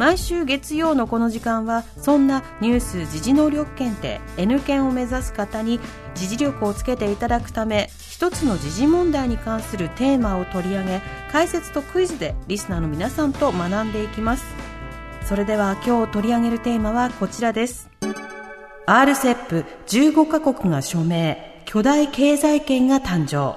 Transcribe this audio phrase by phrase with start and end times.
[0.00, 5.78] 毎週月曜のこの時間はそんなニュース時事能力検定 N 検を目指す方に
[6.14, 14.44] 時事力をつけていただくため一つの時事問題に関するテーマを取り上げ解説とクイズでリスナーの皆さんと学んでいきます。
[15.26, 17.90] それでは今日取り上げるテーマはこちらです。
[18.86, 23.54] RCEP15 カ国が署名巨大経済圏が誕生。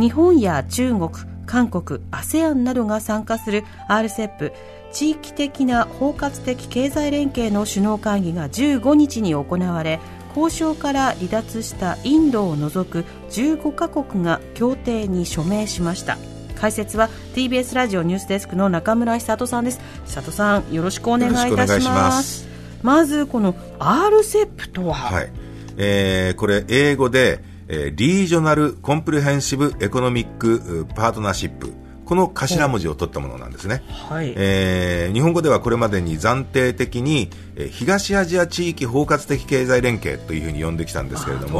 [0.00, 1.10] 日本や中国
[1.46, 4.52] 韓国 ASEAN などが参加する RCEP
[4.92, 10.00] 地域的な包括的経済連携の首脳会議が15日に行われ
[10.36, 16.18] 交渉から離脱したインドを除く15カ国が協定に署名しました。
[16.60, 19.80] 解説は TBS ラジオニュースデスクの中村久人さんです。
[20.06, 22.48] 久人さんよろしくお願いいたします。
[22.82, 25.30] まずこの RCEP とは、はい。
[25.76, 27.40] えー、これ英語で、
[27.74, 31.72] えー、リージョナル・コンプレヘンシブ・エコノミック・パートナーシップ
[32.04, 34.34] この頭文字を取ったものなんですね、はい。
[34.36, 41.50] えー日本語ではこれまでに暫定的に、えー東アジア地域包括的経済連携というふうに呼んできたんですけれどあー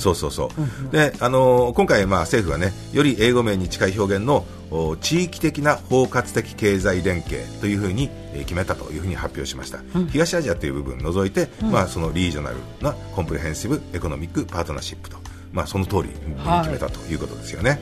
[0.00, 9.78] そうそうそうそう、であのー今回、まあ、政府はねより英語名に近い表現のお地域的な包括的経済連携というふうに、えー決めたというふうに発表しました、
[10.10, 15.18] 東アジアという部分を除いて、まあ、その regional な comprehensive economic partnership と、
[15.54, 16.14] まあ、その通りに
[16.62, 17.78] 決めたということですよね。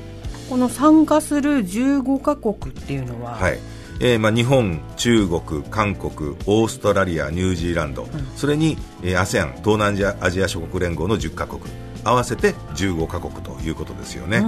[0.48, 3.58] この参加する15カ国っていうのは、はい。
[4.00, 8.06] えーまあ、日本、中国、韓国、オーストラリア、ニュージーランド、
[8.36, 11.62] それに、えー、ASEAN 東南アジアアジア諸国連合の10カ国
[12.04, 14.42] 合わせて15カ国ということですよね、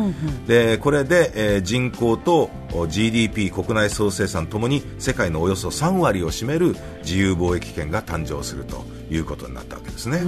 [0.49, 6.75] でこれで、えー人口とお GDP 国内総生産ともに世界のおよそ3割を占める
[7.05, 10.21] 自由貿易圏が誕生するということになったわけですね。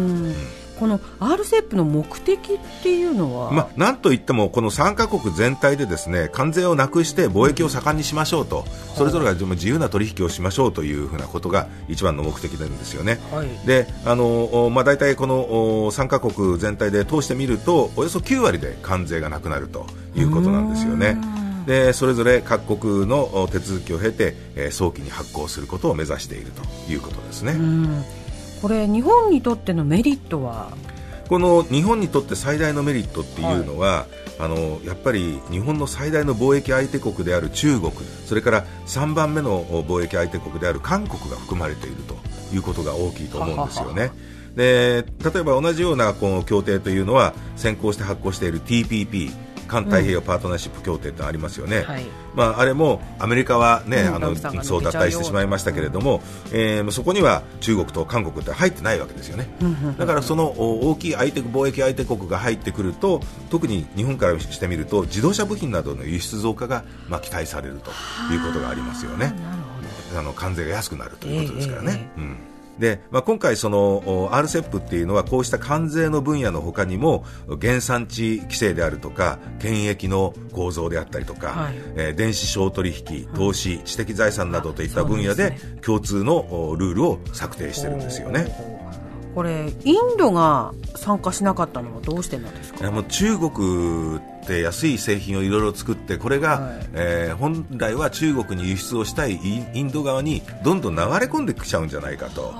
[0.78, 8.64] この RCEP の目的っていうのは、まあ、なんといってもこの3カ国全体でですね関税をなくして貿易を盛んにしましょうと、
[8.94, 13.18] それぞれが自由な取引をしましょうというふうなことが一番の目的なんですよね。
[13.32, 21.16] はいであのおまあ、大体このお3カ国全体で通してみるとおよそ9割で関税がなくなるということなんですよね。
[21.66, 26.62] でそれぞれ各国のお手続きを経て、えー早期に発行することを目指していると
[26.92, 27.54] いうことですね。
[28.66, 30.76] これ日本にとってのメリットは？
[31.28, 34.06] この日本にとって最大のメリットっていうのは、
[34.40, 37.92] あのやっぱり日本の最大の貿易相手国である中国
[38.24, 42.16] それから3番目の貿易相手国である韓国が含まれていると
[42.52, 44.10] いうことが大きいと思うんですよね。
[44.56, 49.30] で例えば同じようなこの協定というのは先行して発行している TPP
[49.66, 52.04] 環太平洋パートナーシップ協定ってありますよね、はい。
[52.34, 56.22] まあ、あれもアメリカは、ねうんあのそう脱退してしまいましたけれども、
[56.52, 59.48] えーそこには中国と韓国って入ってないわけですよね、
[59.98, 67.90] だからそのお大きい相手貿易相手国が入ってくると特に日本からしてみると自動車部品などの輸出増加が、まあ、期待されると
[68.32, 69.34] いうことがありますよね。
[70.16, 72.10] あの関税が安くなるということですからね。
[72.16, 72.20] ええ。
[72.20, 77.24] うんでまあ、今回、そのお RCEP っていうのはこうした関税の分野の他にも
[77.60, 81.74] 原産地規制であるとか権益の構造であったりとか、はい。
[81.96, 88.75] えー電子商取引、投資、知的財産などといった分野で共通のおルールを策定してるんですよね。
[89.36, 92.80] これインドが参加しなかったのはどうしてなんですか？
[92.80, 96.86] いやもう中国って安い製品をいろいろ作ってこれが、はい。
[96.94, 102.54] えー本来は中国に輸出をしたいインインド側にどんどん流れ込んできちゃうんじゃないかと。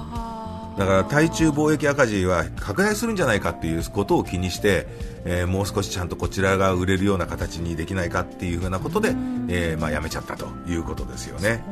[0.77, 4.87] だから対中貿易赤字は拡大するんじゃないかっていうことを気にして、
[5.25, 9.15] えーもう少しちゃんとこちらが売れるような形にできないかっていうふうなことで、
[9.49, 11.65] えーまあ、やめちゃったということですよね。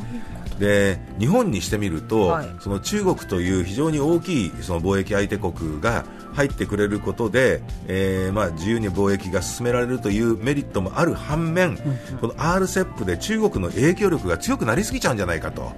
[0.59, 2.49] で日本にしてみると、はい。
[2.61, 6.05] その中国という非常に大きいその貿易相手国が
[6.35, 11.77] 入ってくれることで、えーまあ、自由に貿易が進められるというメリットもある反面、
[12.21, 15.73] この RCEP で中国の影響力が強くなりすぎちゃうんじゃないかと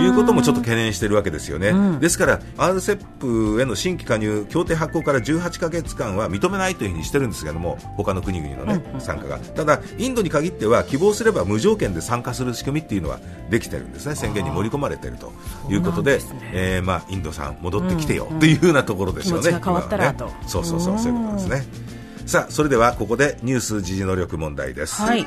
[0.00, 1.72] いうこともちょっと懸念しているわけですよね。
[2.00, 9.38] ですから RCEP への新規加入協定発行から18ヶ月間は認めないというふうにしてるんですけども他の国々の、ね参加が。
[9.38, 13.18] ただインドに限っては希望すれば無条件で参加する仕組みっていうのは
[13.48, 14.14] できてるんですね。
[14.14, 15.32] 宣言に盛り込まれていると
[15.68, 16.50] いうことでですね。
[16.52, 19.52] えーまあ、インドさん戻ってきてよ、というようなところでしょうね
[20.00, 20.14] ね。
[20.16, 21.64] とそうそうそうそういうことですね。
[22.26, 25.20] さあそれではここでニュース時事能力問題です、はい。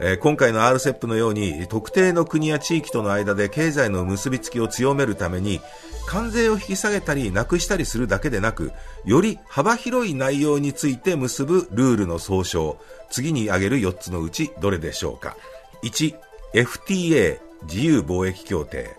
[0.00, 5.60] えー今回の RCEP のように特定の国や地域との間で経済の結びつきを強めるために
[6.06, 8.72] 関税を引き下げたりなくしたりするだけでなく
[9.04, 12.78] より幅広い内容について結ぶルールの総称。
[13.10, 15.36] 次に挙げる4つのうちどれでしょうか。
[15.82, 18.96] 1FTA 自由貿易協定。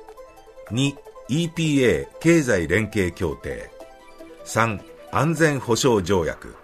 [0.69, 3.71] 2EPA 経済連携協定。
[4.45, 4.79] 3
[5.13, 6.55] 安全保障条約。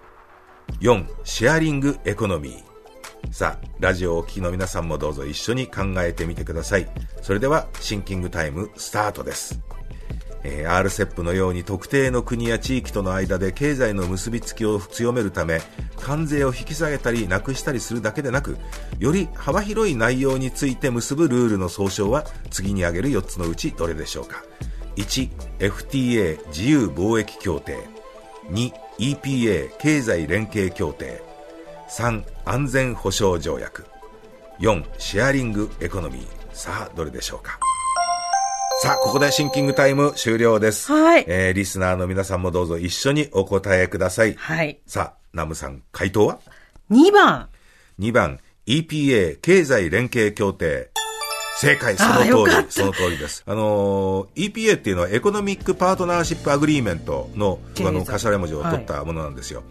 [0.79, 3.33] 4シェアリングエコノミー。
[3.33, 6.88] さあラジオをお聞きの皆さんもどうぞ一緒に考えてみてください。
[7.21, 9.59] それではシンキングタイムスタートです。
[10.44, 15.59] えー RCEP のように特定の国や地域との間で経済の結びつきを強めるため
[15.97, 18.57] 関税を引き下げたりなくしたりするだけでなく
[18.97, 24.41] より幅広い内容について結ぶルールの総称は次に挙げる4つのうちどれでしょうか。
[24.95, 27.96] 1FTA 自由貿易協定。
[28.49, 31.21] 2EPA 経済連携協定
[31.89, 33.85] 3安全保障条約
[34.59, 37.59] 4シェアリングエコノミーさあどれでしょうか
[38.79, 40.91] さあ、ここでシンキングタイム終了です。
[40.91, 44.35] はいえー、リスナーの皆さんもどうぞ一緒にお答えください。
[44.35, 44.79] はい。
[44.85, 46.39] さあ、ナムさん、回答は
[46.91, 47.49] ？2番。
[47.99, 50.91] ?2 番、EPA 経済連携協定。
[51.59, 53.44] 正解、その通りその通りです。
[53.45, 59.63] あのー EPA っていうのは Economic Partnership Agreement の、あの、頭文字を取ったものなんですよ。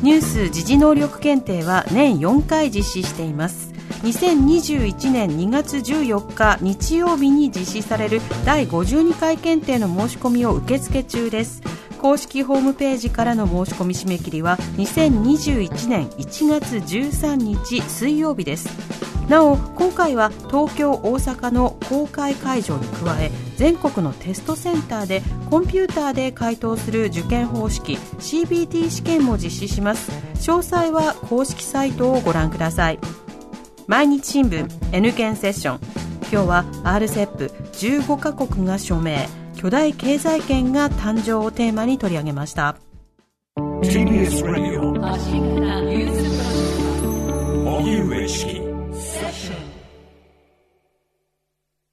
[0.01, 3.71] ニュース時事能力検定は年4回実施しています。
[4.03, 11.61] 2021年2月14日日曜日に実施される第52回検定の申し込みを受付中です。
[12.03, 18.67] 公式ホームページからの申し込み締め切りは2021年1月13日水曜日です。
[19.29, 30.11] なお今回は東京大阪の公開会場に加え全国のテストセンターでコンピューターで回答する受験方式 CBT 試験も実施します。
[30.45, 32.99] 詳細は公式サイトをご覧ください。
[33.87, 35.79] 毎日新聞 N 検セッション。
[36.29, 39.42] 今日は RCEP15 カ国が署名。
[39.63, 42.75] 巨大経済圏が誕生をテーマに取り上げました。
[43.55, 44.57] TBS ラ